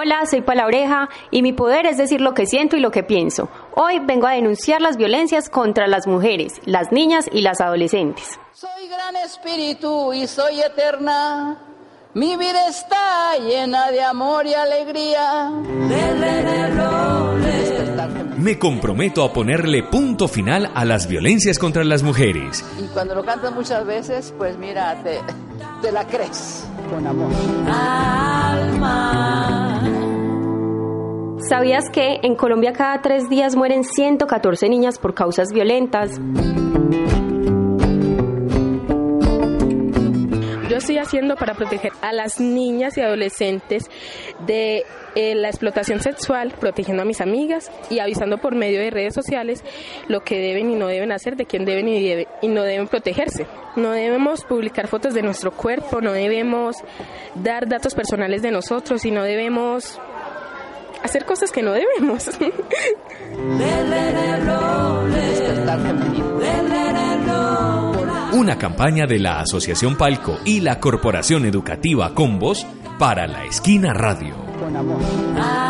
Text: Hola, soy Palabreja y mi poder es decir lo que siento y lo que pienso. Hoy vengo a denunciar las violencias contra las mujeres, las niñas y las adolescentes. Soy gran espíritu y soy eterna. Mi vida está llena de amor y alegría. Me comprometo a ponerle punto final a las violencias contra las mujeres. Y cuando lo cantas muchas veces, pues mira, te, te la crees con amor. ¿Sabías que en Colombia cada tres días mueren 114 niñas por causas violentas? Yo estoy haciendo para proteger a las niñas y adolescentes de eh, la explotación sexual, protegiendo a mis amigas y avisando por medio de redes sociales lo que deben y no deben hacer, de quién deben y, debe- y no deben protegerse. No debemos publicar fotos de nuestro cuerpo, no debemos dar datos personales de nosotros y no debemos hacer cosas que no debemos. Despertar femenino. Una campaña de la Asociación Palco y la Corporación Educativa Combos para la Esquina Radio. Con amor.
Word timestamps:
Hola, 0.00 0.26
soy 0.30 0.42
Palabreja 0.42 1.08
y 1.32 1.42
mi 1.42 1.52
poder 1.52 1.84
es 1.84 1.96
decir 1.96 2.20
lo 2.20 2.32
que 2.32 2.46
siento 2.46 2.76
y 2.76 2.80
lo 2.80 2.92
que 2.92 3.02
pienso. 3.02 3.48
Hoy 3.74 3.98
vengo 3.98 4.28
a 4.28 4.30
denunciar 4.30 4.80
las 4.80 4.96
violencias 4.96 5.50
contra 5.50 5.88
las 5.88 6.06
mujeres, 6.06 6.60
las 6.66 6.92
niñas 6.92 7.28
y 7.32 7.40
las 7.40 7.60
adolescentes. 7.60 8.38
Soy 8.52 8.86
gran 8.86 9.16
espíritu 9.16 10.12
y 10.12 10.28
soy 10.28 10.60
eterna. 10.60 11.58
Mi 12.14 12.36
vida 12.36 12.68
está 12.68 13.38
llena 13.38 13.90
de 13.90 14.00
amor 14.00 14.46
y 14.46 14.54
alegría. 14.54 15.50
Me 18.36 18.56
comprometo 18.56 19.24
a 19.24 19.32
ponerle 19.32 19.82
punto 19.82 20.28
final 20.28 20.70
a 20.76 20.84
las 20.84 21.08
violencias 21.08 21.58
contra 21.58 21.82
las 21.82 22.04
mujeres. 22.04 22.64
Y 22.78 22.86
cuando 22.94 23.16
lo 23.16 23.24
cantas 23.24 23.52
muchas 23.52 23.84
veces, 23.84 24.32
pues 24.38 24.56
mira, 24.58 25.02
te, 25.02 25.18
te 25.82 25.90
la 25.90 26.06
crees 26.06 26.64
con 26.88 27.04
amor. 27.04 27.32
¿Sabías 31.48 31.88
que 31.90 32.20
en 32.22 32.34
Colombia 32.34 32.72
cada 32.72 33.00
tres 33.00 33.28
días 33.28 33.56
mueren 33.56 33.84
114 33.84 34.68
niñas 34.68 34.98
por 34.98 35.14
causas 35.14 35.48
violentas? 35.52 36.10
Yo 40.68 40.76
estoy 40.76 40.98
haciendo 40.98 41.36
para 41.36 41.54
proteger 41.54 41.92
a 42.02 42.12
las 42.12 42.38
niñas 42.40 42.98
y 42.98 43.00
adolescentes 43.00 43.84
de 44.46 44.84
eh, 45.14 45.34
la 45.34 45.48
explotación 45.48 46.00
sexual, 46.00 46.52
protegiendo 46.60 47.02
a 47.02 47.06
mis 47.06 47.22
amigas 47.22 47.70
y 47.88 48.00
avisando 48.00 48.36
por 48.38 48.54
medio 48.54 48.78
de 48.80 48.90
redes 48.90 49.14
sociales 49.14 49.64
lo 50.08 50.20
que 50.20 50.38
deben 50.38 50.70
y 50.70 50.74
no 50.74 50.86
deben 50.88 51.10
hacer, 51.12 51.36
de 51.36 51.46
quién 51.46 51.64
deben 51.64 51.88
y, 51.88 52.02
debe- 52.06 52.28
y 52.42 52.48
no 52.48 52.62
deben 52.64 52.86
protegerse. 52.88 53.46
No 53.76 53.92
debemos 53.92 54.44
publicar 54.44 54.86
fotos 54.88 55.14
de 55.14 55.22
nuestro 55.22 55.52
cuerpo, 55.52 56.02
no 56.02 56.12
debemos 56.12 56.76
dar 57.34 57.66
datos 57.66 57.94
personales 57.94 58.42
de 58.42 58.50
nosotros 58.50 59.04
y 59.06 59.10
no 59.10 59.22
debemos 59.22 59.98
hacer 61.02 61.24
cosas 61.24 61.50
que 61.52 61.62
no 61.62 61.72
debemos. 61.72 62.26
Despertar 65.10 65.80
femenino. 65.80 66.38
Una 68.32 68.56
campaña 68.56 69.06
de 69.06 69.18
la 69.18 69.40
Asociación 69.40 69.96
Palco 69.96 70.38
y 70.44 70.60
la 70.60 70.78
Corporación 70.78 71.44
Educativa 71.44 72.14
Combos 72.14 72.66
para 72.98 73.26
la 73.26 73.44
Esquina 73.44 73.92
Radio. 73.92 74.36
Con 74.60 74.76
amor. 74.76 75.67